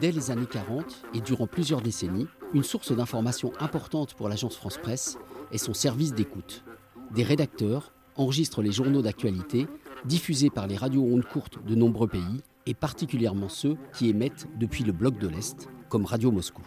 [0.00, 4.78] Dès les années 40 et durant plusieurs décennies, une source d'information importante pour l'agence France
[4.78, 5.18] Presse
[5.50, 6.64] est son service d'écoute.
[7.10, 9.66] Des rédacteurs enregistrent les journaux d'actualité
[10.04, 14.84] diffusés par les radios ondes courtes de nombreux pays et particulièrement ceux qui émettent depuis
[14.84, 16.62] le bloc de l'Est, comme Radio Moscou.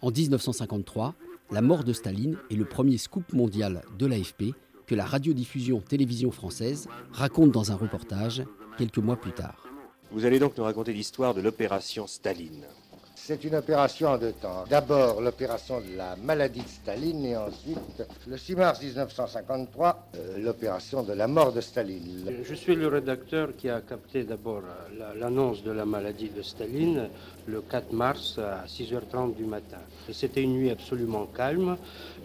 [0.00, 1.14] En 1953,
[1.50, 4.54] la mort de Staline est le premier scoop mondial de l'AFP
[4.86, 8.42] que la radiodiffusion télévision française raconte dans un reportage
[8.76, 9.67] quelques mois plus tard.
[10.10, 12.64] Vous allez donc nous raconter l'histoire de l'opération Staline.
[13.14, 14.64] C'est une opération en deux temps.
[14.70, 21.02] D'abord l'opération de la maladie de Staline et ensuite, le 6 mars 1953, euh, l'opération
[21.02, 22.24] de la mort de Staline.
[22.42, 27.10] Je suis le rédacteur qui a capté d'abord euh, l'annonce de la maladie de Staline
[27.46, 29.76] le 4 mars à 6h30 du matin.
[30.10, 31.76] C'était une nuit absolument calme.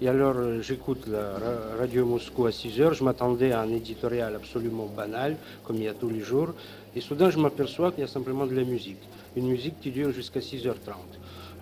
[0.01, 1.37] Et alors euh, j'écoute la
[1.77, 2.93] radio Moscou à 6h.
[2.93, 6.53] Je m'attendais à un éditorial absolument banal, comme il y a tous les jours.
[6.95, 9.01] Et soudain, je m'aperçois qu'il y a simplement de la musique.
[9.35, 10.93] Une musique qui dure jusqu'à 6h30.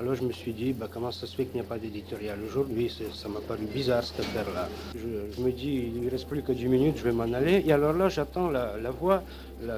[0.01, 2.39] Alors je me suis dit, bah, comment ça se fait qu'il n'y a pas d'éditorial
[2.43, 2.91] aujourd'hui?
[3.13, 4.67] Ça m'a paru bizarre cette affaire-là.
[4.95, 7.63] Je, me dis, il ne reste plus que 10 minutes, je vais m'en aller.
[7.67, 9.21] Et alors là, j'attends la, voix,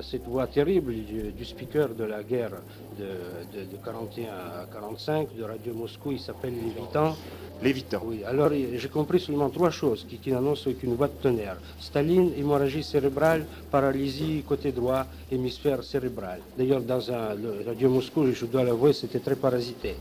[0.02, 2.52] cette voix terrible du, speaker de la guerre
[2.98, 7.18] de, de, 41 à 45 de Radio Moscou, il s'appelle Lévitan.
[7.62, 8.02] Lévitant.
[8.06, 11.58] Oui, alors j'ai compris seulement trois choses qui, qui n'annoncent qu'une voix de tonnerre.
[11.80, 16.40] Staline, hémorragie cérébrale, paralysie côté droit, hémisphère cérébral.
[16.58, 19.96] D'ailleurs, dans un, Radio Moscou, je dois l'avouer, c'était très parasité.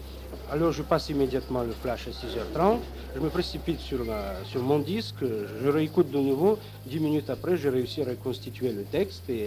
[0.50, 2.78] Alors je passe immédiatement le flash à 6h30,
[3.14, 4.04] je me précipite sur,
[4.44, 5.24] sur mon disque,
[5.62, 9.46] je réécoute de nouveau, 10 minutes après j'ai réussi à reconstituer le texte et,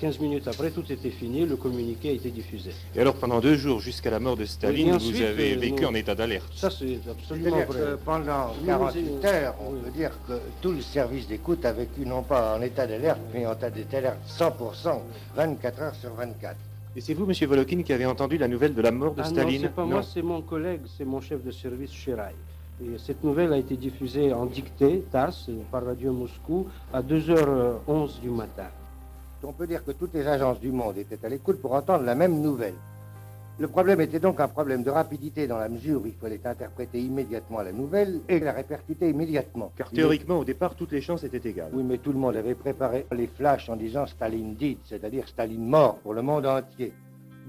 [0.00, 2.70] 15 minutes après tout était fini, le communiqué a été diffusé.
[2.94, 5.94] Et alors pendant deux jours jusqu'à la mort de Staline, vous avez euh, vécu en
[5.94, 7.66] état d'alerte Ça c'est absolument vrai.
[8.04, 12.56] pendant 48 heures, on peut dire que tout le service d'écoute a vécu non pas
[12.56, 14.98] en état d'alerte, mais en état d'alerte 100%,
[15.36, 16.56] 24 heures sur 24.
[16.96, 19.24] Et c'est vous, Monsieur Volokin, qui avez entendu la nouvelle de la mort de ah
[19.24, 22.34] Staline Non, c'est pas moi, c'est mon collègue, c'est mon chef de service Chiraï.
[22.82, 28.30] Et cette nouvelle a été diffusée en dictée, TASS, par Radio Moscou, à 2h11 du
[28.30, 28.66] matin.
[29.42, 32.14] On peut dire que toutes les agences du monde étaient à l'écoute pour entendre la
[32.14, 32.74] même nouvelle.
[33.56, 37.00] Le problème était donc un problème de rapidité dans la mesure où il fallait interpréter
[37.00, 39.70] immédiatement la nouvelle et la répercuter immédiatement.
[39.76, 41.70] Car théoriquement, au départ, toutes les chances étaient égales.
[41.72, 45.64] Oui, mais tout le monde avait préparé les flashs en disant Staline dit, c'est-à-dire Staline
[45.64, 46.92] mort pour le monde entier.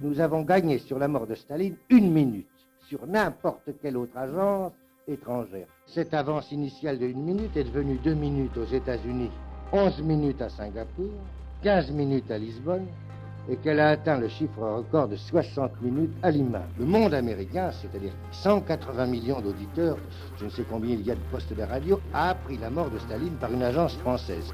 [0.04, 2.48] Nous avons gagné sur la mort de Staline une minute
[2.88, 4.74] sur n'importe quelle autre agence
[5.08, 5.68] étrangère.
[5.88, 9.32] Cette avance initiale de une minute est devenue deux minutes aux États-Unis,
[9.72, 11.10] onze minutes à Singapour,
[11.64, 12.86] quinze minutes à Lisbonne,
[13.50, 16.64] et qu'elle a atteint le chiffre record de 60 minutes à Lima.
[16.80, 19.98] Le monde américain, c'est-à-dire 180 millions d'auditeurs,
[20.38, 22.90] je ne sais combien il y a de postes de radio, a appris la mort
[22.90, 24.52] de Staline par une agence française.